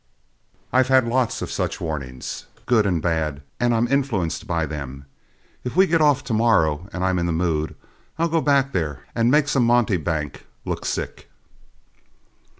I've 0.73 0.87
had 0.87 1.07
lots 1.07 1.43
of 1.43 1.51
such 1.51 1.79
warnings, 1.79 2.47
good 2.65 2.87
and 2.87 3.03
bad, 3.03 3.43
and 3.59 3.71
I'm 3.71 3.87
influenced 3.87 4.47
by 4.47 4.65
them. 4.65 5.05
If 5.63 5.75
we 5.75 5.85
get 5.85 6.01
off 6.01 6.23
to 6.23 6.33
morrow, 6.33 6.89
and 6.91 7.03
I'm 7.05 7.19
in 7.19 7.27
the 7.27 7.31
mood, 7.31 7.75
I'll 8.17 8.27
go 8.27 8.41
back 8.41 8.71
there 8.71 9.01
and 9.13 9.29
make 9.29 9.47
some 9.47 9.63
monte 9.63 9.97
bank 9.97 10.47
look 10.65 10.85
sick." 10.87 11.29